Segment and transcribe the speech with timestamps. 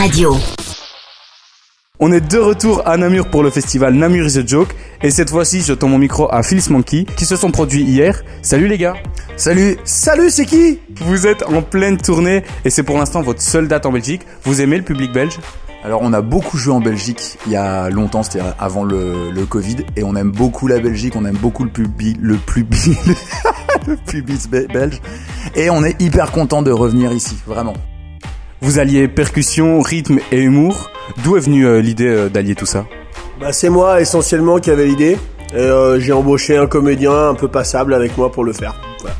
[0.00, 0.34] Radio.
[1.98, 5.28] On est de retour à Namur pour le festival Namur is a Joke et cette
[5.28, 8.22] fois-ci je tends mon micro à Phyllis Monkey qui se sont produits hier.
[8.40, 8.94] Salut les gars
[9.36, 10.78] Salut Salut, c'est qui?
[11.02, 14.22] Vous êtes en pleine tournée et c'est pour l'instant votre seule date en Belgique.
[14.44, 15.38] Vous aimez le public belge?
[15.84, 19.44] Alors on a beaucoup joué en Belgique il y a longtemps, c'était avant le, le
[19.44, 22.98] Covid, et on aime beaucoup la Belgique, on aime beaucoup le public, le public,
[23.86, 25.00] le public be- belge,
[25.54, 27.72] et on est hyper content de revenir ici, vraiment.
[28.62, 30.90] Vous alliez percussion, rythme et humour.
[31.24, 32.86] D'où est venue euh, l'idée euh, d'allier tout ça?
[33.40, 35.16] Bah c'est moi essentiellement qui avait l'idée.
[35.54, 38.78] Euh, j'ai embauché un comédien un peu passable avec moi pour le faire.
[39.00, 39.16] Voilà.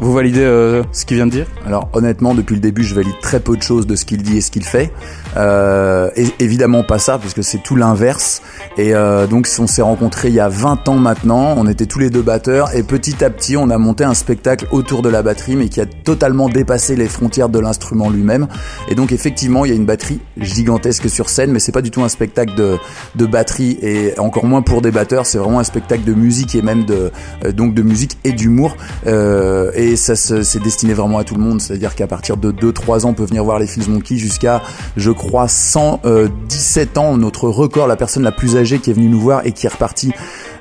[0.00, 1.46] Vous validez euh, ce qu'il vient de dire?
[1.66, 4.36] Alors honnêtement, depuis le début, je valide très peu de choses de ce qu'il dit
[4.36, 4.92] et ce qu'il fait.
[5.36, 8.42] Euh, et évidemment pas ça, puisque c'est tout l'inverse.
[8.76, 11.98] Et euh, donc on s'est rencontrés il y a 20 ans maintenant, on était tous
[11.98, 15.22] les deux batteurs, et petit à petit on a monté un spectacle autour de la
[15.22, 18.46] batterie, mais qui a totalement dépassé les frontières de l'instrument lui-même.
[18.88, 21.90] Et donc effectivement, il y a une batterie gigantesque sur scène, mais c'est pas du
[21.90, 22.76] tout un spectacle de,
[23.16, 26.62] de batterie, et encore moins pour des batteurs, c'est vraiment un spectacle de musique et
[26.62, 27.10] même de,
[27.44, 28.76] euh, donc de musique et d'humour.
[29.08, 33.04] Euh, et ça c'est destiné vraiment à tout le monde, c'est-à-dire qu'à partir de 2-3
[33.04, 34.62] ans, on peut venir voir les Fils Monkey jusqu'à,
[34.96, 39.20] je crois, 117 ans, notre record, la personne la plus âgée qui est venue nous
[39.20, 40.12] voir et qui est repartie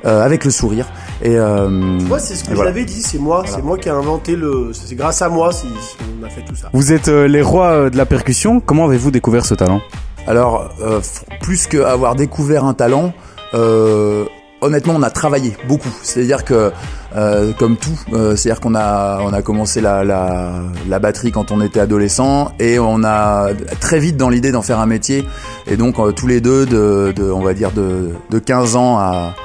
[0.05, 0.88] euh, avec le sourire.
[1.22, 2.72] Et euh, Moi c'est ce que et voilà.
[2.72, 4.72] dit, c'est moi, c'est moi qui ai inventé le.
[4.73, 6.70] C'est grâce à moi si, si on a fait tout ça.
[6.73, 8.59] Vous êtes euh, les rois euh, de la percussion.
[8.59, 9.81] Comment avez-vous découvert ce talent?
[10.28, 11.00] Alors, euh,
[11.42, 13.14] plus qu'avoir découvert un talent,
[13.53, 14.25] euh,
[14.62, 15.94] honnêtement, on a travaillé beaucoup.
[16.04, 16.72] C'est-à-dire que,
[17.16, 21.52] euh, comme tout, euh, c'est-à-dire qu'on a, on a commencé la, la, la batterie quand
[21.52, 25.28] on était adolescent et on a très vite dans l'idée d'en faire un métier.
[25.68, 28.98] Et donc, euh, tous les deux, de, de, on va dire de, de 15 ans
[28.98, 29.36] à,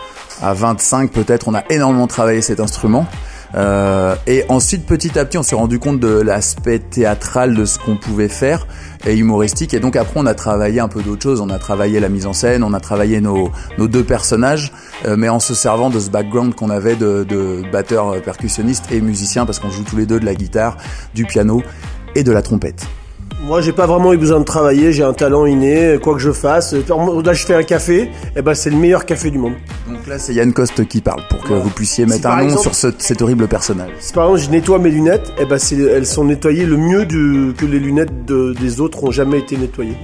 [0.43, 3.07] à 25 peut-être, on a énormément travaillé cet instrument.
[3.55, 7.79] Euh, et ensuite, petit à petit, on s'est rendu compte de l'aspect théâtral de ce
[7.79, 8.67] qu'on pouvait faire
[9.07, 9.75] et humoristique.
[9.75, 11.41] Et donc après, on a travaillé un peu d'autres choses.
[11.41, 14.73] On a travaillé la mise en scène, on a travaillé nos, deux personnages,
[15.07, 18.91] euh, mais en se servant de ce background qu'on avait de, de batteur euh, percussionniste
[18.91, 20.77] et musicien, parce qu'on joue tous les deux de la guitare,
[21.15, 21.63] du piano
[22.15, 22.87] et de la trompette.
[23.45, 26.31] Moi j'ai pas vraiment eu besoin de travailler, j'ai un talent inné, quoi que je
[26.31, 26.73] fasse.
[26.75, 29.55] Là je fais un café, et ben c'est le meilleur café du monde.
[29.89, 31.59] Donc là, c'est Yann Coste qui parle pour que Ouais.
[31.61, 33.91] vous puissiez Si mettre un nom exemple- sur ce- cet horrible personnage.
[33.99, 37.05] Si par exemple je nettoie mes lunettes, et ben c'est, elles sont nettoyées le mieux
[37.05, 39.97] du, que les lunettes de- des autres ont jamais été nettoyées.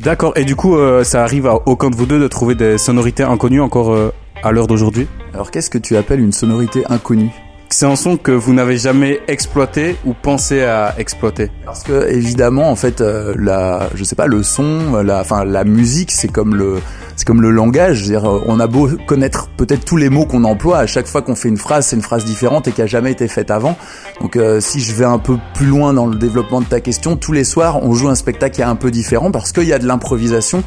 [0.00, 0.32] D'accord.
[0.36, 3.22] Et du coup, euh, ça arrive à aucun de vous deux de trouver des sonorités
[3.22, 4.10] inconnues encore euh,
[4.42, 5.06] à l'heure d'aujourd'hui?
[5.32, 7.30] Alors qu'est-ce que tu appelles une sonorité inconnue?
[7.72, 12.70] C'est un son que vous n'avez jamais exploité ou pensé à exploiter Parce que évidemment,
[12.70, 16.54] en fait, euh, la, je sais pas, le son, la, enfin, la musique, c'est comme
[16.54, 16.82] le,
[17.16, 18.02] c'est comme le langage.
[18.02, 21.22] Dire, euh, on a beau connaître peut-être tous les mots qu'on emploie, à chaque fois
[21.22, 23.76] qu'on fait une phrase, c'est une phrase différente et qui a jamais été faite avant.
[24.20, 27.16] Donc, euh, si je vais un peu plus loin dans le développement de ta question,
[27.16, 29.72] tous les soirs, on joue un spectacle qui est un peu différent parce qu'il y
[29.72, 30.62] a de l'improvisation.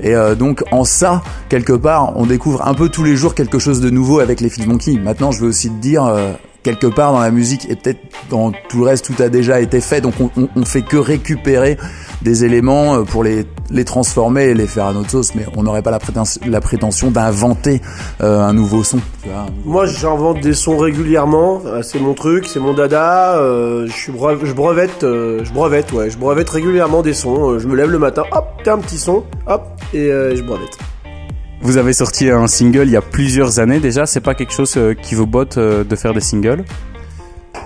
[0.00, 3.58] Et euh, donc en ça, quelque part, on découvre un peu tous les jours quelque
[3.58, 4.98] chose de nouveau avec les Fils Monkey.
[5.02, 6.32] Maintenant, je veux aussi te dire, euh,
[6.66, 9.80] quelque part dans la musique et peut-être dans tout le reste, tout a déjà été
[9.80, 10.00] fait.
[10.00, 11.78] Donc on, on, fait que récupérer
[12.22, 15.36] des éléments euh, pour les, les transformer et les faire à notre sauce.
[15.36, 17.80] Mais on n'aurait pas la, prétention, la prétention d'inventer
[18.20, 18.98] euh, un nouveau son.
[19.64, 21.62] Moi, j'invente des sons régulièrement.
[21.66, 23.36] euh, C'est mon truc, c'est mon dada.
[23.38, 27.60] je brevette, ouais, je brevette régulièrement des sons.
[27.60, 30.76] je me lève le matin, hop, t'as un petit son, hop, et je brevette.
[31.62, 34.06] Vous avez sorti un single il y a plusieurs années déjà.
[34.06, 36.64] C'est pas quelque chose euh, qui vous botte euh, de faire des singles?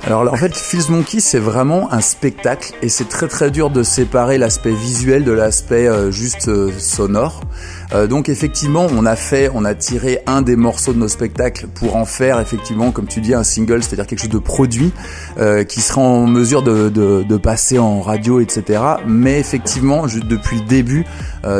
[0.07, 3.69] Alors là, en fait, Feels Monkey, c'est vraiment un spectacle et c'est très très dur
[3.69, 7.43] de séparer l'aspect visuel de l'aspect euh, juste sonore.
[8.09, 11.97] Donc effectivement, on a fait, on a tiré un des morceaux de nos spectacles pour
[11.97, 14.93] en faire effectivement, comme tu dis, un single, c'est-à-dire quelque chose de produit
[15.69, 18.81] qui sera en mesure de, de, passer en radio, etc.
[19.09, 21.05] Mais effectivement, depuis le début,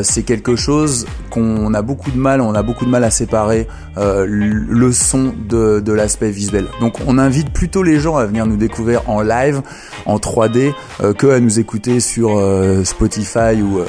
[0.05, 3.67] c'est quelque chose qu'on a beaucoup de mal, on a beaucoup de mal à séparer
[3.97, 6.67] euh, le son de, de l'aspect visuel.
[6.81, 9.63] Donc on invite plutôt les gens à venir nous découvrir en live,
[10.07, 13.81] en 3D, euh, que à nous écouter sur euh, Spotify ou,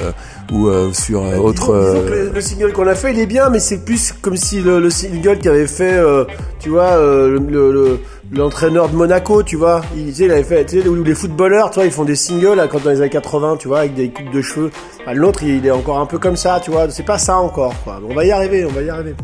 [0.54, 1.74] ou sur autre...
[1.78, 4.12] Disons- disons que le, le single qu'on a fait, il est bien, mais c'est plus
[4.22, 6.24] comme si le, le single qu'avait fait, euh,
[6.60, 7.98] tu vois, le, le-
[8.34, 11.14] l'entraîneur de Monaco, tu vois, il, tu sais, il avait fait, tu sais, où les
[11.14, 13.80] footballeurs, tu vois, ils font des singles là, quand dans les années 80, tu vois,
[13.80, 14.70] avec des coupes de cheveux.
[15.12, 18.00] L'autre, il est encore un peu comme ça, tu vois, c'est pas ça encore, quoi.
[18.08, 19.14] On va y arriver, on va y arriver.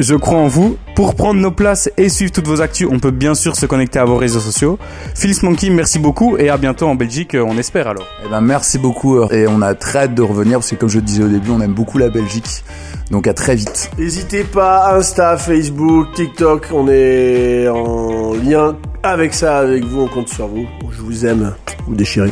[0.00, 0.76] Je crois en vous.
[0.94, 3.98] Pour prendre nos places et suivre toutes vos actus, on peut bien sûr se connecter
[3.98, 4.78] à vos réseaux sociaux.
[5.16, 8.06] Phyllis Monkey, merci beaucoup et à bientôt en Belgique, euh, on espère alors.
[8.24, 10.88] Eh ben merci beaucoup euh, et on a très hâte de revenir parce que comme
[10.88, 12.64] je le disais au début, on aime beaucoup la Belgique.
[13.10, 13.90] Donc à très vite.
[13.98, 20.28] N'hésitez pas, Insta, Facebook, TikTok, on est en lien avec ça, avec vous, on compte
[20.28, 20.66] sur vous.
[20.92, 21.54] Je vous aime,
[21.86, 22.30] vous déchirez.